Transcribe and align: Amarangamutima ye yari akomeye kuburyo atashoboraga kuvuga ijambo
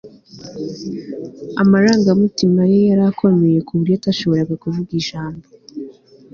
Amarangamutima 1.61 2.61
ye 2.71 2.79
yari 2.89 3.03
akomeye 3.11 3.57
kuburyo 3.67 3.93
atashoboraga 3.99 4.53
kuvuga 4.63 4.91
ijambo 5.01 5.45